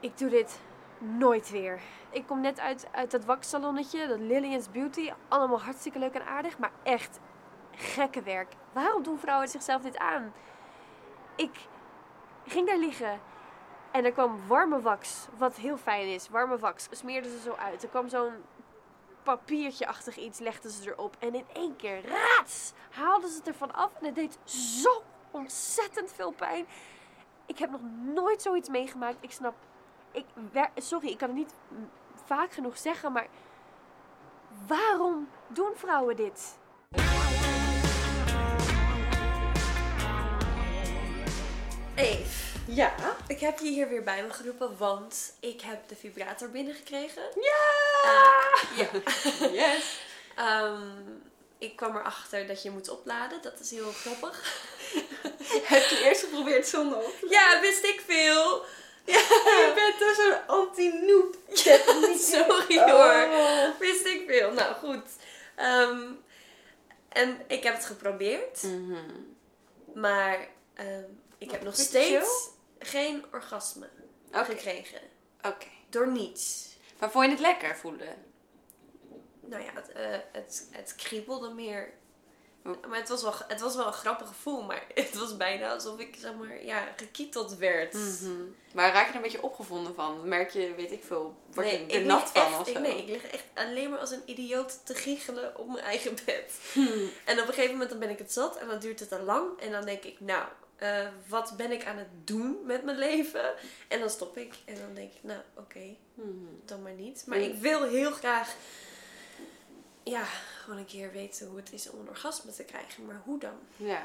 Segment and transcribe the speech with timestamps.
[0.00, 0.60] ik doe dit
[0.98, 1.80] nooit weer.
[2.10, 5.12] Ik kom net uit, uit dat waksalonnetje, dat Lillian's Beauty.
[5.28, 7.20] Allemaal hartstikke leuk en aardig, maar echt
[7.70, 8.52] gekke werk.
[8.72, 10.32] Waarom doen vrouwen zichzelf dit aan?
[11.36, 11.68] Ik
[12.46, 13.20] ging daar liggen
[13.90, 16.28] en er kwam warme wax, wat heel fijn is.
[16.28, 17.82] Warme wax, smeerden ze zo uit.
[17.82, 18.32] Er kwam zo'n
[19.22, 21.16] papiertje-achtig iets, legden ze erop.
[21.18, 23.90] En in één keer, raats, haalden ze het ervan af.
[24.00, 26.66] En het deed zo ontzettend veel pijn.
[27.46, 27.80] Ik heb nog
[28.14, 29.16] nooit zoiets meegemaakt.
[29.20, 29.54] Ik snap,
[30.12, 31.52] ik, wer- sorry, ik kan het niet
[32.26, 33.26] vaak genoeg zeggen, maar
[34.66, 36.58] waarom doen vrouwen dit?
[41.96, 42.94] Eve, Ja.
[43.26, 47.22] ik heb je hier weer bij me geroepen, want ik heb de vibrator binnengekregen.
[47.34, 47.66] Ja!
[48.04, 48.88] Eh, ja.
[49.62, 49.98] Yes.
[50.36, 50.82] Ehm,
[51.58, 53.42] ik kwam erachter dat je moet opladen.
[53.42, 54.42] Dat is heel grappig.
[55.72, 57.14] Heb je eerst geprobeerd zonder op?
[57.28, 58.64] Ja, wist ik veel.
[59.10, 61.36] Je bent toch zo'n anti-noob.
[62.32, 62.90] Sorry Oh.
[62.90, 63.74] hoor.
[63.78, 64.52] Wist ik veel.
[64.52, 65.04] Nou goed.
[65.56, 66.02] Ehm,
[67.08, 68.62] en ik heb het geprobeerd.
[68.62, 68.94] Mhm.
[69.94, 71.04] Maar ehm,
[71.38, 73.88] ik heb nog steeds geen orgasme
[74.32, 75.00] gekregen.
[75.42, 75.66] Oké.
[75.88, 76.68] Door niets.
[76.98, 78.24] Maar vond je het lekker voelen?
[79.40, 81.92] Nou ja, het, eh, het, het kriebelde meer.
[82.64, 82.86] Oh.
[82.88, 84.62] Maar het was, wel, het was wel een grappig gevoel.
[84.62, 87.92] Maar het was bijna alsof ik, zeg maar, ja, gekieteld werd.
[87.92, 88.30] Mhm.
[88.74, 90.28] Maar raak je er een beetje opgevonden van?
[90.28, 92.78] Merk je, weet ik veel, word je ik er nat van echt, of zo?
[92.80, 96.52] Nee, ik lig echt alleen maar als een idioot te giechelen op mijn eigen bed.
[96.72, 97.10] Hmm.
[97.24, 99.22] En op een gegeven moment dan ben ik het zat en dan duurt het te
[99.22, 99.60] lang.
[99.60, 100.44] En dan denk ik, nou,
[100.76, 103.54] eh, wat ben ik aan het doen met mijn leven?
[103.88, 106.28] En dan stop ik en dan denk ik, nou, oké, Mhm.
[106.64, 107.22] dan maar niet.
[107.26, 107.44] Maar Mm.
[107.44, 108.54] ik wil heel graag,
[110.02, 113.06] ja, gewoon een keer weten hoe het is om een orgasme te krijgen.
[113.06, 113.58] Maar hoe dan?
[113.76, 114.02] Ja.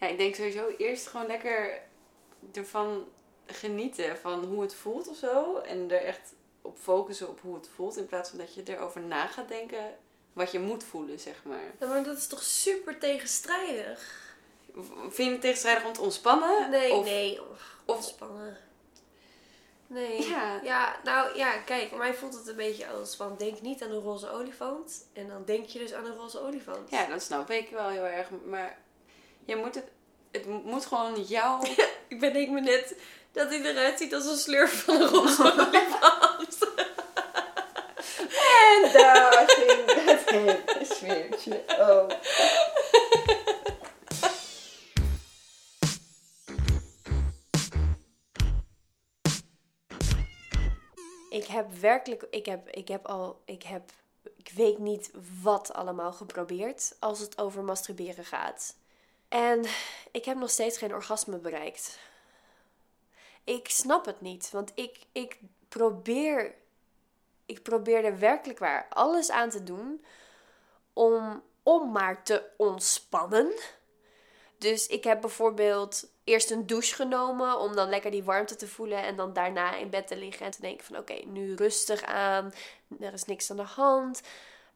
[0.00, 1.80] Ja, ik denk sowieso eerst gewoon lekker
[2.52, 3.08] ervan
[3.46, 5.56] genieten van hoe het voelt of zo.
[5.58, 7.96] En er echt op focussen op hoe het voelt.
[7.96, 9.96] In plaats van dat je erover na gaat denken
[10.32, 11.62] wat je moet voelen, zeg maar.
[11.80, 14.26] Ja, maar dat is toch super tegenstrijdig?
[15.00, 16.70] Vind je het tegenstrijdig om te ontspannen?
[16.70, 18.56] Nee, Of- nee, of- ontspannen.
[19.88, 20.28] Nee.
[20.28, 20.60] Ja.
[20.62, 23.90] ja, nou ja, kijk, voor mij voelt het een beetje als van denk niet aan
[23.90, 25.06] een roze olifant.
[25.12, 26.90] En dan denk je dus aan een roze olifant.
[26.90, 28.28] Ja, dat snap ik wel heel erg.
[28.46, 28.78] Maar
[29.44, 29.84] je moet het,
[30.30, 31.60] het moet gewoon jouw...
[32.08, 32.94] Ik bedenk me net
[33.32, 36.58] dat hij eruit ziet als een slurf van een roze olifant.
[38.28, 41.62] En daar ging het hele sfeertje.
[41.68, 42.08] Oh.
[51.58, 53.90] Heb werkelijk, ik heb, ik heb al, ik heb,
[54.36, 55.10] ik weet niet
[55.42, 58.76] wat allemaal geprobeerd als het over masturberen gaat.
[59.28, 59.64] En
[60.10, 61.98] ik heb nog steeds geen orgasme bereikt.
[63.44, 65.38] Ik snap het niet, want ik, ik
[65.68, 66.54] probeer,
[67.46, 70.04] ik probeer er werkelijk waar alles aan te doen
[70.92, 73.52] om, om maar te ontspannen.
[74.58, 79.02] Dus ik heb bijvoorbeeld eerst een douche genomen om dan lekker die warmte te voelen.
[79.02, 82.52] En dan daarna in bed te liggen en te denken van oké, nu rustig aan.
[83.00, 84.20] Er is niks aan de hand.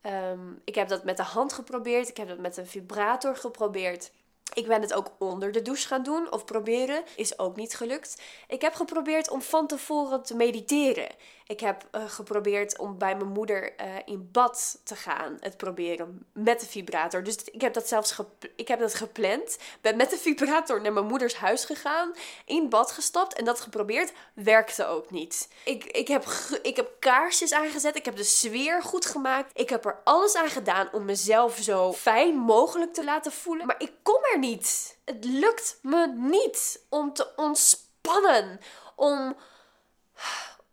[0.01, 2.09] Ehm, ik heb dat met de hand geprobeerd.
[2.09, 4.11] Ik heb dat met een vibrator geprobeerd.
[4.55, 7.03] Ik ben het ook onder de douche gaan doen of proberen.
[7.17, 8.23] Is ook niet gelukt.
[8.49, 11.09] Ik heb geprobeerd om van tevoren te mediteren.
[11.53, 15.37] Ik heb eh, geprobeerd om bij mijn moeder eh, in bad te gaan.
[15.41, 17.23] Het proberen met de vibrator.
[17.23, 18.17] Dus ik heb dat zelfs
[18.57, 19.59] ik heb dat gepland.
[19.81, 22.13] Ben met de vibrator naar mijn moeders huis gegaan.
[22.45, 24.13] In bad gestapt en dat geprobeerd.
[24.35, 25.49] Werkte ook niet.
[25.65, 26.25] Ik, ik, heb,
[26.63, 27.97] ik heb kaarsjes aangezet.
[27.97, 29.51] Ik heb de sfeer goed gemaakt.
[29.55, 33.67] Ik heb er alles aan gedaan om mezelf zo fijn mogelijk te laten voelen.
[33.67, 34.99] Maar ik kom er niet.
[35.05, 38.61] Het lukt me niet om te ontspannen.
[38.97, 39.37] Om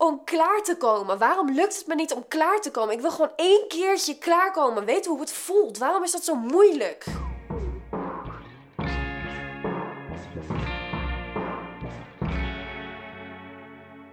[0.00, 1.18] om klaar te komen.
[1.18, 2.94] Waarom lukt het me niet om klaar te komen?
[2.94, 4.84] Ik wil gewoon één keertje klaarkomen.
[4.84, 5.78] Weten hoe het voelt.
[5.78, 7.04] Waarom is dat zo moeilijk?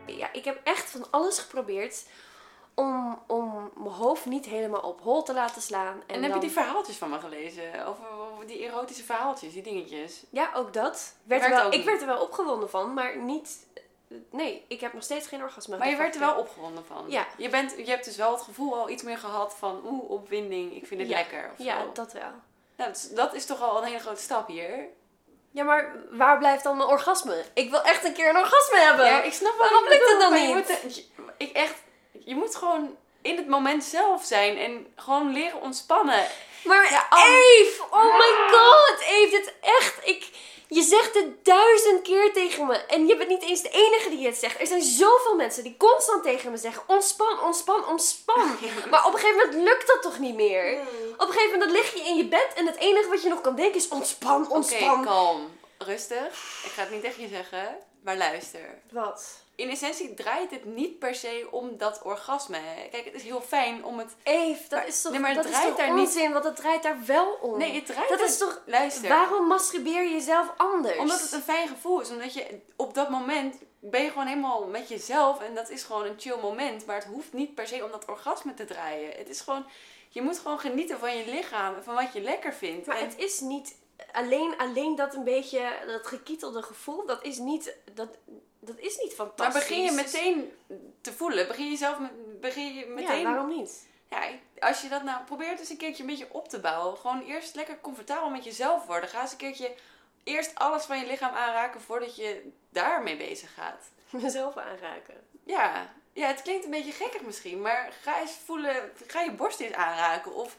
[0.06, 2.06] Ja, ik heb echt van alles geprobeerd
[2.74, 6.04] om, om mijn hoofd niet helemaal op hol te laten slaan.
[6.08, 7.86] En, En heb dan- je die verhaaltjes van me gelezen?
[7.86, 8.06] Over,
[8.48, 10.24] die erotische verhaaltjes, die dingetjes?
[10.30, 11.16] Ja, ook dat.
[11.24, 11.88] Werd er Werkt wel, ook ik niet.
[11.88, 13.66] werd er wel opgewonden van, maar niet...
[14.32, 15.78] Nee, ik heb nog steeds geen orgasme.
[15.78, 17.06] Maar je werd er wel opgewonden van.
[17.08, 17.28] Ja.
[17.38, 20.76] Je, bent, je hebt dus wel het gevoel al iets meer gehad van oeh, opwinding,
[20.76, 21.16] ik vind het Ja.
[21.18, 21.50] lekker.
[21.58, 21.90] Of Ja, zo.
[21.94, 22.22] dat wel.
[22.76, 24.88] Nou, dat, is, dat is toch al een hele grote stap hier.
[25.52, 27.44] Ja, maar waar blijft dan mijn orgasme?
[27.54, 29.06] Ik wil echt een keer een orgasme hebben.
[29.06, 30.48] Ja, ik snap wel Waarom lukt het dan niet?
[30.50, 31.06] Je moet, je-
[31.38, 31.76] ik echt,
[32.26, 36.26] je moet gewoon in het moment zelf zijn en gewoon leren ontspannen.
[36.64, 37.26] Maar Ja, Anne.
[37.60, 40.30] Eve, oh my god, Eve, dit echt, ik,
[40.70, 42.76] Je zegt het duizend keer tegen me.
[42.76, 44.60] En je bent niet eens de enige die het zegt.
[44.60, 48.58] Er zijn zoveel mensen die constant tegen me zeggen: ontspan, ontspan, ontspan.
[48.92, 50.80] Maar op een gegeven moment lukt dat toch niet meer?
[51.18, 53.42] Op een gegeven moment lig je in je bed en het enige wat je nog
[53.42, 55.06] kan denken is: ontspan, Oké, ontspan.
[55.06, 55.58] kalm.
[55.78, 56.62] Rustig.
[56.66, 58.82] Ik ga het niet tegen je zeggen, maar luister.
[58.92, 59.46] Wat?
[59.58, 62.58] In essentie draait het niet per se om dat orgasme.
[62.58, 62.88] hè.
[62.90, 64.16] Kijk, het is heel fijn om het...
[64.24, 66.44] Eve, dat is toch, nee, maar het dat is draait toch daar niet- onzin, want
[66.44, 67.58] het draait daar wel om.
[67.58, 68.62] Nee, het draait dat er- is toch...
[68.66, 69.10] Luister.
[69.10, 70.98] Waarom masturbeer je jezelf anders?
[70.98, 72.10] Omdat het een fijn gevoel is.
[72.10, 75.42] Omdat je op dat moment ben je gewoon helemaal met jezelf.
[75.42, 76.86] En dat is gewoon een chill moment.
[76.86, 79.12] Maar het hoeft niet per se om dat orgasme te draaien.
[79.18, 79.66] Het is gewoon...
[80.10, 81.76] Je moet gewoon genieten van je lichaam.
[81.76, 82.88] En van wat je lekker vindt.
[82.88, 83.76] Maar en, het is niet
[84.12, 88.10] alleen, alleen dat een beetje, dat gekietelde gevoel, dat is niet, dat,
[88.60, 89.68] dat is niet maar fantastisch.
[89.68, 90.52] begin je meteen
[91.02, 91.48] te voelen.
[91.48, 93.20] Begin je zelf met, begin je meteen...
[93.20, 93.88] Ja, waarom niet?
[94.10, 94.28] Ja,
[94.60, 96.98] als je dat nou probeert eens een keertje een beetje op te bouwen.
[96.98, 99.10] Gewoon eerst lekker comfortabel met jezelf worden.
[99.10, 99.76] Ga eens een keertje
[100.24, 103.90] eerst alles van je lichaam aanraken voordat je daarmee bezig gaat.
[104.10, 105.16] Mezelf aanraken.
[105.44, 109.60] Ja, ja, het klinkt een beetje gekkig misschien, maar ga eens voelen, ga je borst
[109.60, 110.58] eens aanraken of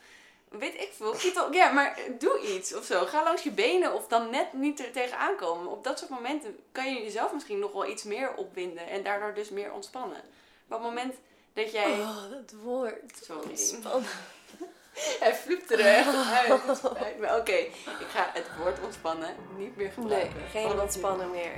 [0.50, 1.12] weet ik veel.
[1.12, 3.04] Kietel, ja, maar doe iets of zo.
[3.06, 5.66] Ga langs je benen of dan net niet er tegenaan komen.
[5.70, 9.34] Op dat soort momenten kan je jezelf misschien nog wel iets meer opwinden en daardoor
[9.34, 10.20] dus meer ontspannen.
[10.66, 11.14] Maar op het moment
[11.52, 11.90] dat jij...
[11.92, 12.94] Oh, dat woord.
[13.24, 13.56] Sorry.
[13.56, 14.06] Spannend.
[15.20, 16.14] Hij flipte er echt
[16.48, 16.60] uit.
[16.76, 17.36] Spijt me.
[17.36, 20.40] Oké, ik ga het woord ontspannen niet meer Nee, gebruiken.
[20.50, 20.82] geen Vanaf nu.
[20.82, 21.52] ontspannen meer.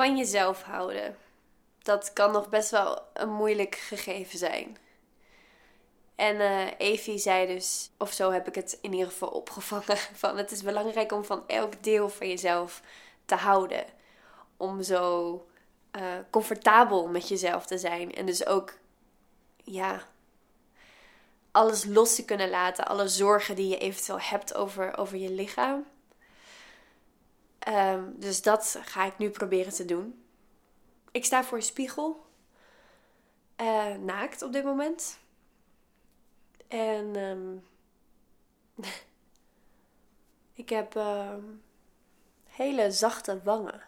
[0.00, 1.16] Van jezelf houden.
[1.82, 4.76] Dat kan nog best wel een moeilijk gegeven zijn.
[6.14, 10.36] En eh Evie zei dus, of zo heb ik het in ieder geval opgevangen, van
[10.36, 12.82] het is belangrijk om van elk deel van jezelf
[13.24, 13.84] te houden.
[14.56, 15.46] Om zo
[15.90, 18.14] eh, comfortabel met jezelf te zijn.
[18.14, 18.74] En dus ook,
[19.56, 20.02] ja,
[21.50, 22.86] alles los te kunnen laten.
[22.86, 25.86] Alle zorgen die je eventueel hebt over, over je lichaam.
[27.60, 30.24] Ehm, dus dat ga ik nu proberen te doen.
[31.10, 32.26] Ik sta voor een spiegel.
[33.56, 35.18] eh, naakt op dit moment.
[36.68, 37.56] En ehm,
[40.62, 41.44] ik heb ehm,
[42.48, 43.82] hele zachte wangen.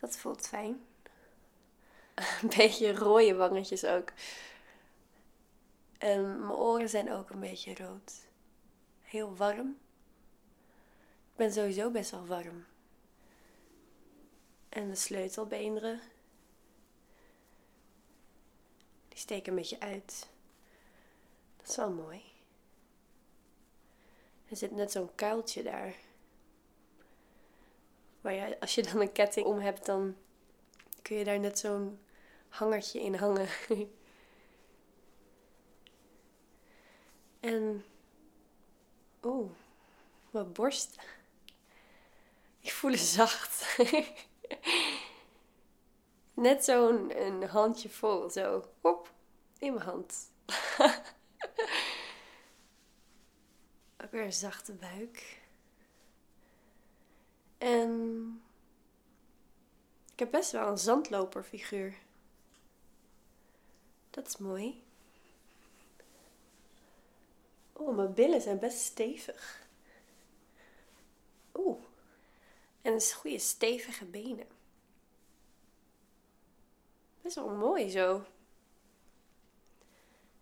[0.00, 0.84] Dat voelt fijn.
[2.42, 4.12] Een beetje rode wangetjes ook.
[5.98, 8.12] En mijn oren zijn ook een beetje rood.
[9.02, 9.76] Heel warm.
[11.34, 12.64] Ik ben sowieso best wel warm.
[14.68, 16.00] En de sleutelbeenderen.
[19.08, 20.28] Die steken een beetje uit.
[21.56, 22.22] Dat is wel mooi.
[24.48, 25.94] Er zit net zo'n kuiltje daar.
[28.20, 30.16] Maar ja, als je dan een ketting om hebt, dan
[31.02, 31.98] kun je daar net zo'n
[32.48, 33.48] hangertje in hangen.
[37.40, 37.84] en.
[39.22, 39.50] Oeh,
[40.30, 40.98] mijn borst.
[42.64, 43.76] Ik voel het zacht.
[46.34, 48.64] net zo'n een handje vol, zo.
[48.80, 49.12] Hop,
[49.58, 50.30] in mijn hand.
[54.02, 55.42] Ook weer een zachte buik.
[57.58, 58.42] En
[60.12, 61.94] ik heb best wel een zandloperfiguur.
[64.10, 64.82] Dat is mooi.
[67.72, 69.66] Oh, mijn billen zijn best stevig.
[71.54, 71.92] Oeh.
[72.84, 74.46] En het is goede stevige benen.
[77.20, 78.24] Best wel mooi zo.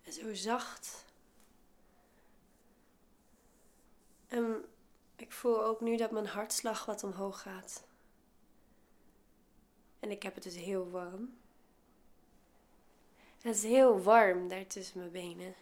[0.02, 1.04] En zo zacht.
[4.28, 4.64] En
[5.16, 7.84] ik voel ook nu dat mijn hartslag wat omhoog gaat.
[10.00, 11.38] En ik heb het dus heel warm.
[13.40, 15.54] Het is heel warm daar tussen mijn benen.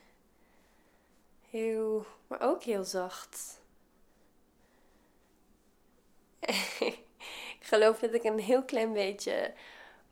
[1.50, 3.60] Heel, maar ook heel zacht.
[7.61, 9.54] ik geloof dat ik een heel klein beetje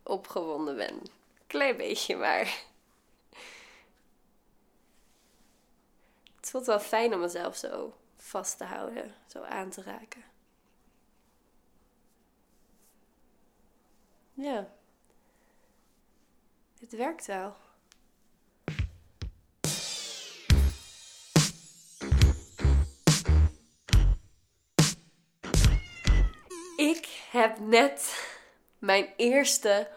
[0.03, 1.03] opgewonden ben.
[1.47, 2.63] Klein beetje maar.
[6.37, 10.25] Het voelt wel fijn om mezelf zo vast te houden, zo aan te raken.
[14.35, 14.73] Ja.
[16.81, 17.57] Het werkt wel.
[27.31, 28.27] Heb net
[28.79, 29.89] mijn eerste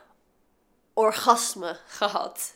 [0.93, 2.53] orgasme gehad.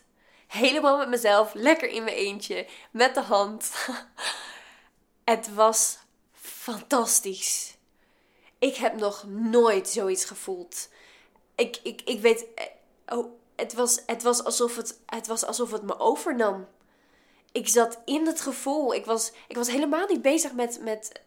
[0.47, 3.71] Helemaal met mezelf, lekker in mijn eentje, met de hand.
[5.23, 5.97] Het was
[6.33, 7.77] fantastisch.
[8.59, 10.89] Ik heb nog nooit zoiets gevoeld.
[11.55, 12.45] Ik, ik, ik weet.
[12.55, 12.65] eh,
[13.07, 16.67] Oh, het was, het was, alsof, het, het was alsof het me overnam.
[17.51, 18.93] Ik zat in het gevoel.
[18.93, 21.21] Ik was, ik was helemaal niet bezig met, met,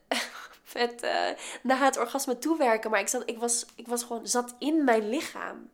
[0.75, 1.29] met uh,
[1.63, 2.91] naar het orgasme toewerken.
[2.91, 5.71] Maar ik, zat, ik, was, ik was gewoon zat in mijn lichaam.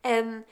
[0.00, 0.46] En,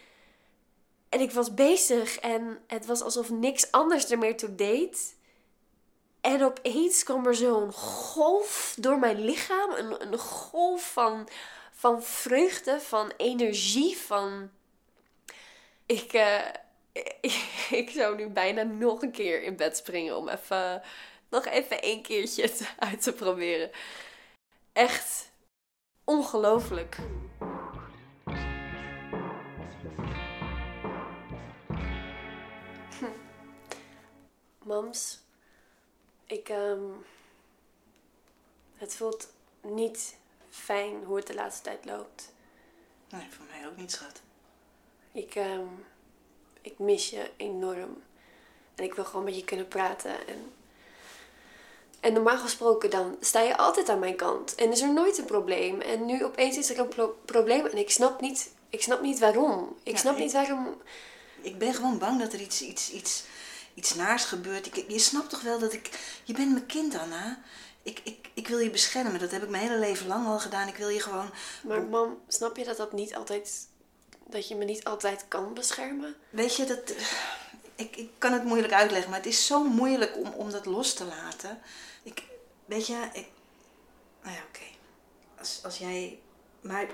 [1.09, 2.19] en ik was bezig.
[2.19, 5.17] En het was alsof niks anders er meer toe deed.
[6.21, 9.71] En opeens kwam er zo'n golf door mijn lichaam.
[9.71, 11.29] Een, een golf van,
[11.73, 14.50] van vreugde, van energie, van...
[15.87, 16.41] Ik, uh,
[17.81, 20.83] ik, zou nu bijna nog een keer in bed springen om even,
[21.28, 23.70] nog even één keertje het uit te proberen.
[24.73, 25.30] Echt
[26.04, 26.97] ongelooflijk.
[34.64, 35.18] Mams,
[36.26, 37.04] ik, um,
[38.76, 40.16] het voelt niet
[40.50, 42.32] fijn hoe het de laatste tijd loopt.
[43.08, 44.23] Nee, voor mij ook niet, schat.
[45.12, 45.85] Ik, um,
[46.61, 48.02] ik mis je enorm.
[48.75, 50.26] En ik wil gewoon met je kunnen praten.
[50.26, 50.52] En,
[52.00, 54.55] en normaal gesproken dan sta je altijd aan mijn kant.
[54.55, 55.81] En is er nooit een probleem.
[55.81, 57.67] En nu opeens is er een probleem.
[57.67, 59.76] En ik snap niet, ik snap niet waarom.
[59.83, 60.76] Ik snap niet waarom...
[61.40, 63.25] Ik ben gewoon bang dat er iets, iets, iets,
[63.75, 64.67] iets naars gebeurt.
[64.67, 65.90] Ik, je snapt toch wel dat ik...
[66.25, 67.43] Je bent mijn kind, Anna.
[67.83, 69.21] Ik, ik, ik wil je beschermen.
[69.21, 70.69] Dat heb ik mijn hele leven lang al gedaan.
[70.69, 71.31] Ik wil je gewoon...
[71.62, 73.67] Maar mam, snap je dat dat niet altijd
[74.28, 76.17] dat je me niet altijd kan beschermen?
[76.31, 76.93] Weet je, dat,
[77.78, 80.94] ik, ik kan het moeilijk uitleggen, maar het is zo moeilijk om, om dat los
[80.94, 81.61] te laten.
[82.02, 82.23] Ik,
[82.64, 83.26] weet je, ik,
[84.23, 84.64] nou ja, oké.
[85.38, 86.18] Als, als jij,
[86.61, 86.87] maar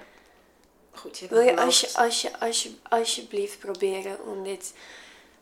[0.90, 4.72] goed, je Wil je, als je, als je, als je alsjeblieft proberen om dit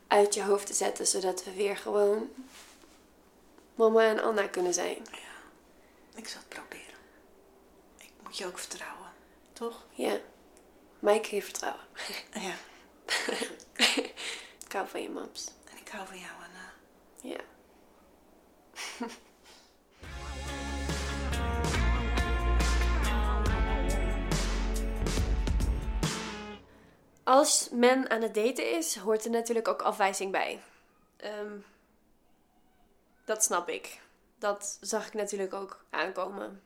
[0.06, 2.30] uit je hoofd te zetten, zodat we weer gewoon
[3.74, 5.06] mama en Anna kunnen zijn?
[5.10, 5.34] Ja,
[6.14, 6.98] ik zal het proberen.
[7.98, 9.12] Ik moet je ook vertrouwen,
[9.52, 9.84] toch?
[9.90, 10.18] Ja.
[10.98, 11.84] Mij kun je vertrouwen.
[12.32, 12.54] Ja.
[14.72, 15.50] ik hou van je, mams.
[15.70, 16.72] En ik hou van jou, Anna.
[17.22, 17.40] Ja.
[27.24, 30.62] Als men aan het daten is, hoort er natuurlijk ook afwijzing bij.
[31.24, 31.64] Um,
[33.24, 34.00] dat snap ik.
[34.38, 36.62] Dat zag ik natuurlijk ook aankomen.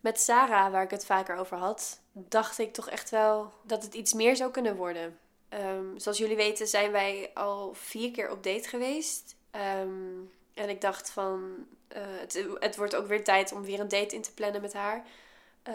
[0.00, 3.94] Met Sarah, waar ik het vaker over had, dacht ik toch echt wel dat het
[3.94, 5.18] iets meer zou kunnen worden.
[5.48, 9.34] Ehm, zoals jullie weten zijn wij al vier keer op date geweest.
[9.50, 10.18] Ehm,
[10.54, 14.14] en ik dacht van, uh, het, het wordt ook weer tijd om weer een date
[14.14, 15.04] in te plannen met haar.
[15.68, 15.74] Uh,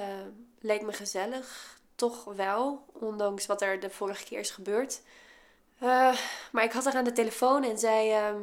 [0.60, 5.02] leek me gezellig, toch wel, ondanks wat er de vorige keer is gebeurd.
[5.84, 6.18] Uh,
[6.52, 8.34] maar ik had haar aan de telefoon en zij,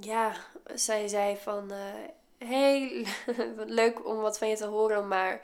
[0.00, 0.34] ja,
[0.74, 1.72] zij zei van,
[2.38, 3.06] hey,
[3.80, 5.40] leuk om wat van je te horen, maar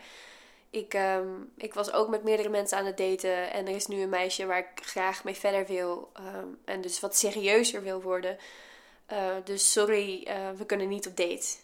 [0.71, 3.53] ik, um, ik was ook met meerdere mensen aan het daten.
[3.53, 6.13] En er is nu een meisje waar ik graag mee verder wil.
[6.21, 8.39] Um, en dus wat serieuzer wil worden.
[9.13, 11.57] Uh, dus sorry, uh, we kunnen niet op date.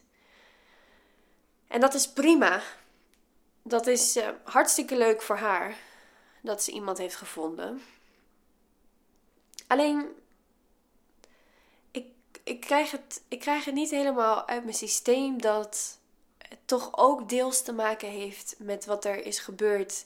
[1.69, 2.63] En dat is prima.
[3.63, 5.77] Dat is uh, hartstikke leuk voor haar.
[6.41, 7.83] Dat ze iemand heeft gevonden.
[9.67, 10.07] Alleen,
[11.91, 12.07] ik,
[12.45, 15.99] ik, krijg het, ik krijg het niet helemaal uit mijn systeem dat
[16.65, 20.05] toch ook deels te maken heeft met wat er is gebeurd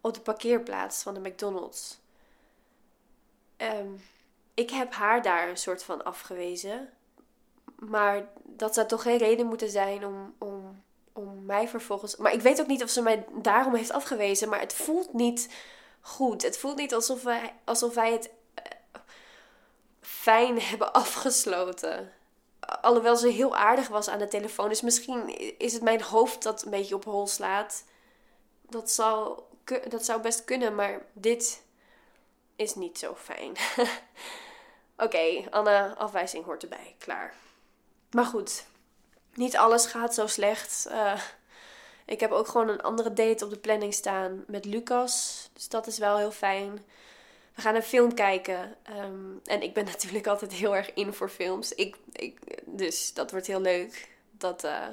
[0.00, 1.98] op de parkeerplaats van de McDonald's.
[3.56, 4.02] Um,
[4.54, 6.90] ik heb haar daar een soort van afgewezen.
[7.78, 10.82] Maar dat zou toch geen reden moeten zijn om, om,
[11.12, 12.16] om mij vervolgens.
[12.16, 14.48] Maar ik weet ook niet of ze mij daarom heeft afgewezen.
[14.48, 15.48] Maar het voelt niet
[16.00, 16.42] goed.
[16.42, 19.00] Het voelt niet alsof wij, alsof wij het uh,
[20.00, 22.12] fijn hebben afgesloten
[22.80, 24.68] alhoewel ze heel aardig was aan de telefoon.
[24.68, 27.84] Dus misschien is het mijn hoofd dat een beetje op hol slaat.
[28.68, 29.40] Dat zou,
[29.88, 31.62] dat zou best kunnen, maar dit
[32.56, 33.56] is niet zo fijn.
[34.96, 36.94] Oké, Anna, afwijzing hoort erbij.
[36.98, 37.34] Klaar.
[38.10, 38.66] Maar goed,
[39.34, 40.86] niet alles gaat zo slecht.
[40.90, 41.20] Uh,
[42.04, 45.48] ik heb ook gewoon een andere date op de planning staan met Lucas.
[45.52, 46.84] Dus dat is wel heel fijn.
[47.54, 48.76] We gaan een film kijken.
[48.90, 51.72] Um, en ik ben natuurlijk altijd heel erg in voor films.
[51.72, 54.08] Ik, ik, dus dat wordt heel leuk.
[54.30, 54.88] Dat, uh,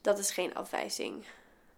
[0.00, 1.24] dat is geen afwijzing.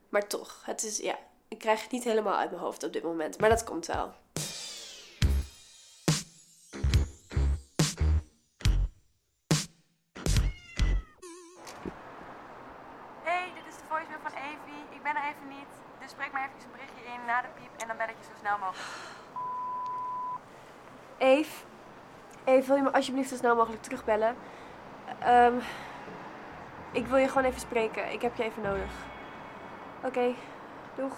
[0.09, 3.03] Maar toch, het is, ja, ik krijg het niet helemaal uit mijn hoofd op dit
[3.03, 3.39] moment.
[3.39, 4.13] Maar dat komt wel.
[13.23, 14.95] Hey, dit is de voicemail van Evie.
[14.97, 15.73] Ik ben er even niet.
[16.01, 18.25] Dus spreek maar even een berichtje in na de piep en dan bel ik je
[18.25, 19.24] zo snel mogelijk.
[21.19, 21.65] Eve,
[22.45, 24.37] Eve, wil je me alsjeblieft zo snel mogelijk terugbellen?
[25.29, 25.61] Um,
[26.93, 28.13] ik wil je gewoon even spreken.
[28.13, 28.93] Ik heb je even nodig.
[30.05, 30.35] Oké,
[30.97, 31.17] doeg.